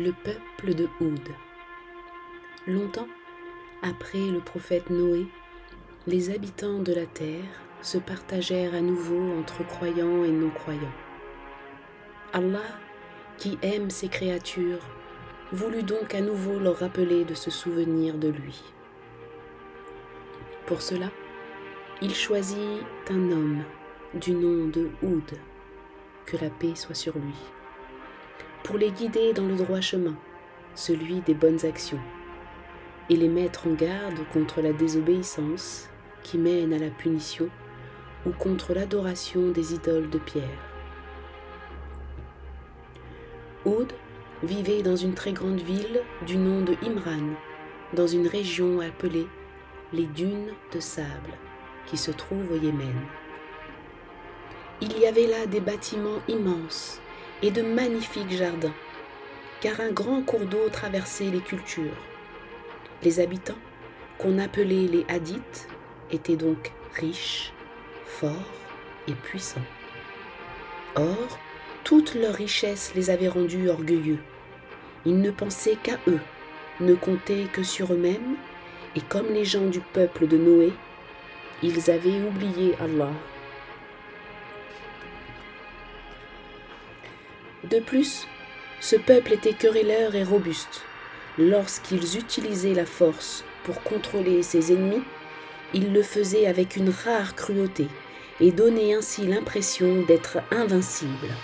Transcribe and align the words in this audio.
Le 0.00 0.12
peuple 0.12 0.74
de 0.74 0.86
Oud. 1.00 1.28
Longtemps 2.68 3.08
après 3.82 4.30
le 4.30 4.38
prophète 4.38 4.90
Noé, 4.90 5.26
les 6.06 6.30
habitants 6.30 6.78
de 6.78 6.94
la 6.94 7.04
terre 7.04 7.42
se 7.82 7.98
partagèrent 7.98 8.76
à 8.76 8.80
nouveau 8.80 9.36
entre 9.36 9.66
croyants 9.66 10.22
et 10.22 10.30
non-croyants. 10.30 10.94
Allah, 12.32 12.78
qui 13.38 13.58
aime 13.62 13.90
ses 13.90 14.06
créatures, 14.06 14.86
voulut 15.50 15.82
donc 15.82 16.14
à 16.14 16.20
nouveau 16.20 16.60
leur 16.60 16.76
rappeler 16.76 17.24
de 17.24 17.34
se 17.34 17.50
souvenir 17.50 18.18
de 18.18 18.28
lui. 18.28 18.62
Pour 20.66 20.80
cela, 20.80 21.10
il 22.02 22.14
choisit 22.14 22.84
un 23.10 23.32
homme 23.32 23.64
du 24.14 24.30
nom 24.30 24.68
de 24.68 24.90
Oud, 25.02 25.32
que 26.24 26.36
la 26.36 26.50
paix 26.50 26.76
soit 26.76 26.94
sur 26.94 27.18
lui 27.18 27.34
pour 28.68 28.76
les 28.76 28.90
guider 28.90 29.32
dans 29.32 29.46
le 29.46 29.56
droit 29.56 29.80
chemin, 29.80 30.14
celui 30.74 31.22
des 31.22 31.32
bonnes 31.32 31.64
actions, 31.64 32.02
et 33.08 33.16
les 33.16 33.30
mettre 33.30 33.66
en 33.66 33.72
garde 33.72 34.18
contre 34.30 34.60
la 34.60 34.74
désobéissance 34.74 35.88
qui 36.22 36.36
mène 36.36 36.74
à 36.74 36.78
la 36.78 36.90
punition 36.90 37.48
ou 38.26 38.30
contre 38.32 38.74
l'adoration 38.74 39.52
des 39.52 39.72
idoles 39.72 40.10
de 40.10 40.18
pierre. 40.18 40.44
Oud 43.64 43.90
vivait 44.42 44.82
dans 44.82 44.96
une 44.96 45.14
très 45.14 45.32
grande 45.32 45.60
ville 45.60 46.02
du 46.26 46.36
nom 46.36 46.60
de 46.60 46.74
Imran, 46.84 47.36
dans 47.94 48.06
une 48.06 48.26
région 48.26 48.80
appelée 48.80 49.28
les 49.94 50.04
dunes 50.04 50.52
de 50.74 50.80
sable, 50.80 51.32
qui 51.86 51.96
se 51.96 52.10
trouve 52.10 52.52
au 52.52 52.56
Yémen. 52.56 53.00
Il 54.82 54.98
y 54.98 55.06
avait 55.06 55.26
là 55.26 55.46
des 55.46 55.60
bâtiments 55.60 56.20
immenses 56.28 57.00
et 57.42 57.50
de 57.50 57.62
magnifiques 57.62 58.30
jardins, 58.30 58.74
car 59.60 59.80
un 59.80 59.90
grand 59.90 60.22
cours 60.22 60.46
d'eau 60.46 60.68
traversait 60.70 61.30
les 61.30 61.40
cultures. 61.40 61.96
Les 63.02 63.20
habitants, 63.20 63.58
qu'on 64.18 64.38
appelait 64.38 64.88
les 64.88 65.04
Hadiths, 65.08 65.68
étaient 66.10 66.36
donc 66.36 66.72
riches, 66.94 67.52
forts 68.04 68.32
et 69.06 69.14
puissants. 69.14 69.60
Or, 70.96 71.38
toute 71.84 72.14
leur 72.14 72.34
richesse 72.34 72.92
les 72.94 73.10
avait 73.10 73.28
rendus 73.28 73.68
orgueilleux. 73.68 74.18
Ils 75.06 75.20
ne 75.20 75.30
pensaient 75.30 75.78
qu'à 75.82 75.98
eux, 76.08 76.20
ne 76.80 76.94
comptaient 76.94 77.46
que 77.52 77.62
sur 77.62 77.92
eux-mêmes, 77.92 78.36
et 78.96 79.00
comme 79.00 79.32
les 79.32 79.44
gens 79.44 79.66
du 79.66 79.80
peuple 79.80 80.26
de 80.26 80.36
Noé, 80.36 80.72
ils 81.62 81.90
avaient 81.90 82.20
oublié 82.20 82.74
Allah 82.80 83.12
De 87.70 87.80
plus, 87.80 88.26
ce 88.80 88.96
peuple 88.96 89.34
était 89.34 89.52
querelleur 89.52 90.14
et 90.14 90.24
robuste. 90.24 90.82
Lorsqu'ils 91.36 92.16
utilisaient 92.16 92.74
la 92.74 92.86
force 92.86 93.44
pour 93.64 93.82
contrôler 93.82 94.42
ses 94.42 94.72
ennemis, 94.72 95.02
ils 95.74 95.92
le 95.92 96.02
faisaient 96.02 96.46
avec 96.46 96.76
une 96.76 96.88
rare 96.88 97.34
cruauté 97.34 97.88
et 98.40 98.52
donnaient 98.52 98.94
ainsi 98.94 99.26
l'impression 99.26 100.02
d'être 100.02 100.38
invincibles. 100.50 101.34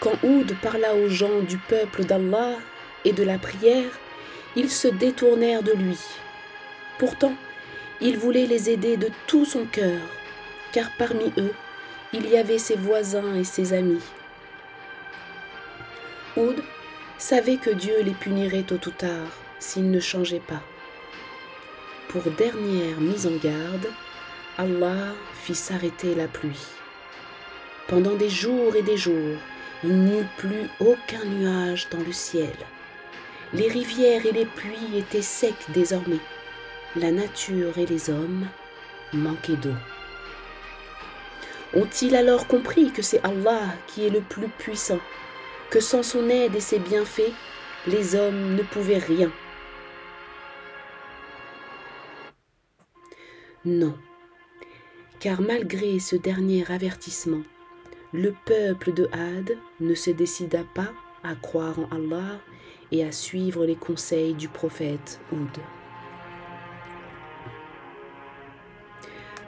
Quand 0.00 0.22
Oud 0.22 0.54
parla 0.60 0.94
aux 0.94 1.08
gens 1.08 1.40
du 1.40 1.56
peuple 1.56 2.04
d'Allah 2.04 2.56
et 3.04 3.12
de 3.12 3.22
la 3.22 3.38
prière, 3.38 3.98
ils 4.54 4.70
se 4.70 4.88
détournèrent 4.88 5.62
de 5.62 5.72
lui. 5.72 5.98
Pourtant, 6.98 7.34
il 8.02 8.18
voulait 8.18 8.46
les 8.46 8.68
aider 8.68 8.96
de 8.96 9.08
tout 9.26 9.44
son 9.46 9.64
cœur, 9.64 10.00
car 10.72 10.90
parmi 10.98 11.32
eux, 11.38 11.54
il 12.12 12.28
y 12.28 12.36
avait 12.36 12.58
ses 12.58 12.76
voisins 12.76 13.34
et 13.34 13.44
ses 13.44 13.72
amis. 13.72 14.02
Oud 16.36 16.62
savait 17.18 17.56
que 17.56 17.70
Dieu 17.70 18.02
les 18.02 18.14
punirait 18.14 18.62
tôt 18.62 18.80
ou 18.86 18.90
tard 18.90 19.28
s'ils 19.58 19.90
ne 19.90 20.00
changeaient 20.00 20.40
pas. 20.40 20.62
Pour 22.08 22.22
dernière 22.22 23.00
mise 23.00 23.26
en 23.26 23.36
garde, 23.36 23.88
Allah 24.56 25.14
fit 25.42 25.54
s'arrêter 25.54 26.14
la 26.14 26.28
pluie. 26.28 26.66
Pendant 27.88 28.14
des 28.14 28.30
jours 28.30 28.76
et 28.76 28.82
des 28.82 28.96
jours, 28.96 29.38
il 29.82 29.92
n'y 29.92 30.20
eut 30.20 30.28
plus 30.36 30.68
aucun 30.78 31.24
nuage 31.24 31.88
dans 31.90 31.98
le 31.98 32.12
ciel. 32.12 32.54
Les 33.52 33.68
rivières 33.68 34.24
et 34.24 34.32
les 34.32 34.46
puits 34.46 34.96
étaient 34.96 35.22
secs 35.22 35.54
désormais. 35.70 36.20
La 36.94 37.10
nature 37.10 37.76
et 37.78 37.86
les 37.86 38.08
hommes 38.08 38.46
manquaient 39.12 39.56
d'eau. 39.56 39.74
Ont-ils 41.74 42.14
alors 42.14 42.46
compris 42.46 42.92
que 42.92 43.02
c'est 43.02 43.24
Allah 43.24 43.62
qui 43.88 44.06
est 44.06 44.10
le 44.10 44.20
plus 44.20 44.48
puissant 44.48 45.00
que 45.70 45.80
sans 45.80 46.02
son 46.02 46.28
aide 46.28 46.56
et 46.56 46.60
ses 46.60 46.78
bienfaits, 46.78 47.32
les 47.86 48.16
hommes 48.16 48.56
ne 48.56 48.62
pouvaient 48.62 48.98
rien. 48.98 49.32
Non, 53.64 53.94
car 55.20 55.40
malgré 55.40 55.98
ce 55.98 56.16
dernier 56.16 56.64
avertissement, 56.70 57.42
le 58.12 58.34
peuple 58.44 58.92
de 58.92 59.08
Had 59.12 59.56
ne 59.78 59.94
se 59.94 60.10
décida 60.10 60.64
pas 60.74 60.92
à 61.22 61.34
croire 61.36 61.78
en 61.78 61.88
Allah 61.94 62.40
et 62.90 63.04
à 63.04 63.12
suivre 63.12 63.64
les 63.64 63.76
conseils 63.76 64.34
du 64.34 64.48
prophète 64.48 65.20
Oud. 65.30 65.58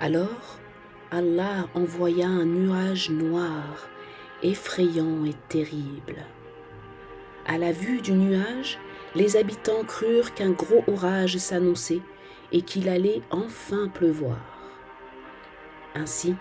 Alors, 0.00 0.58
Allah 1.10 1.68
envoya 1.74 2.26
un 2.26 2.46
nuage 2.46 3.10
noir 3.10 3.88
effrayant 4.42 5.24
et 5.24 5.34
terrible. 5.48 6.24
À 7.46 7.58
la 7.58 7.72
vue 7.72 8.00
du 8.00 8.12
nuage, 8.12 8.78
les 9.14 9.36
habitants 9.36 9.84
crurent 9.84 10.34
qu'un 10.34 10.50
gros 10.50 10.84
orage 10.86 11.38
s'annonçait 11.38 12.02
et 12.52 12.62
qu'il 12.62 12.88
allait 12.88 13.22
enfin 13.30 13.88
pleuvoir. 13.88 14.38
Ainsi, 15.94 16.34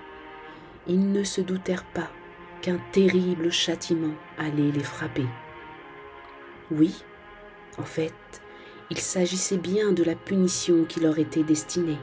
ils 0.87 1.11
ne 1.11 1.23
se 1.23 1.41
doutèrent 1.41 1.85
pas 1.85 2.09
qu'un 2.61 2.79
terrible 2.91 3.51
châtiment 3.51 4.13
allait 4.37 4.71
les 4.71 4.83
frapper. 4.83 5.25
Oui, 6.71 7.03
en 7.77 7.83
fait, 7.83 8.13
il 8.89 8.99
s'agissait 8.99 9.57
bien 9.57 9.91
de 9.91 10.03
la 10.03 10.15
punition 10.15 10.85
qui 10.85 10.99
leur 10.99 11.19
était 11.19 11.43
destinée. 11.43 11.99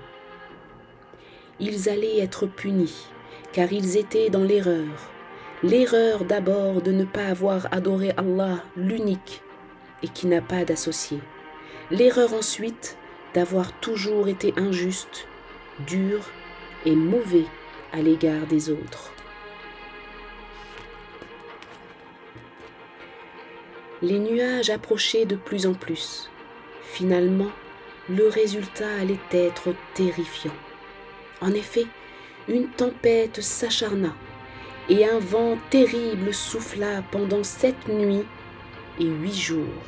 Ils 1.61 1.89
allaient 1.89 2.19
être 2.19 2.47
punis, 2.47 3.07
car 3.53 3.73
ils 3.73 3.97
étaient 3.97 4.31
dans 4.31 4.43
l'erreur, 4.43 5.11
L'erreur 5.65 6.27
d'abord 6.27 6.83
de 6.83 6.93
ne 6.93 7.07
pas 7.07 7.25
avoir 7.25 7.73
adoré 7.73 8.13
Allah, 8.19 8.63
l'unique, 8.77 9.41
et 10.03 10.09
qui 10.09 10.27
n'a 10.27 10.43
pas 10.43 10.67
d'associé. 10.67 11.21
L'erreur 11.91 12.35
ensuite 12.35 12.99
d'avoir 13.33 13.73
toujours 13.81 14.29
été 14.29 14.53
injuste, 14.59 15.27
dur 15.87 16.21
et 16.85 16.95
mauvais 16.95 17.47
à 17.95 18.03
l'égard 18.03 18.47
des 18.47 18.69
autres. 18.69 19.15
Les 24.03 24.19
nuages 24.19 24.69
approchaient 24.69 25.25
de 25.25 25.37
plus 25.37 25.67
en 25.67 25.73
plus. 25.73 26.31
Finalement, 26.83 27.53
le 28.11 28.29
résultat 28.29 28.97
allait 29.01 29.17
être 29.33 29.75
terrifiant. 29.95 30.53
En 31.41 31.55
effet, 31.55 31.87
une 32.49 32.69
tempête 32.69 33.41
s'acharna 33.41 34.15
et 34.89 35.07
un 35.07 35.19
vent 35.19 35.59
terrible 35.71 36.35
souffla 36.35 37.03
pendant 37.11 37.43
sept 37.43 37.89
nuits 37.89 38.27
et 39.01 39.07
huit 39.07 39.35
jours. 39.35 39.83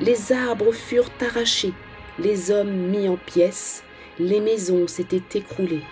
Les 0.00 0.32
arbres 0.32 0.72
furent 0.72 1.10
arrachés, 1.20 1.72
les 2.18 2.50
hommes 2.50 2.72
mis 2.72 3.08
en 3.08 3.16
pièces, 3.16 3.82
les 4.18 4.40
maisons 4.40 4.86
s'étaient 4.86 5.38
écroulées. 5.38 5.84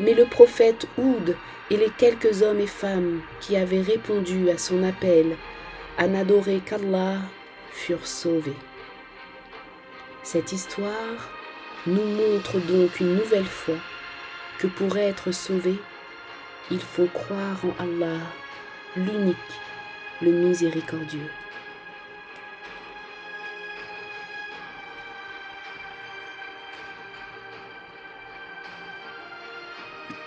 Mais 0.00 0.14
le 0.14 0.24
prophète 0.24 0.86
Oud 0.96 1.36
et 1.70 1.76
les 1.76 1.90
quelques 1.90 2.42
hommes 2.42 2.60
et 2.60 2.66
femmes 2.66 3.20
qui 3.40 3.56
avaient 3.56 3.82
répondu 3.82 4.48
à 4.50 4.58
son 4.58 4.82
appel 4.82 5.36
à 5.98 6.06
n'adorer 6.06 6.60
qu'Allah 6.64 7.18
furent 7.72 8.06
sauvés. 8.06 8.56
Cette 10.22 10.52
histoire 10.52 11.30
nous 11.86 12.04
montre 12.04 12.58
donc 12.60 13.00
une 13.00 13.16
nouvelle 13.16 13.44
fois 13.44 13.78
que 14.58 14.66
pour 14.66 14.96
être 14.96 15.32
sauvé, 15.32 15.74
il 16.70 16.80
faut 16.80 17.06
croire 17.06 17.58
en 17.64 17.82
Allah, 17.82 18.18
l'unique, 18.96 19.36
le 20.20 20.30
miséricordieux. 20.30 21.30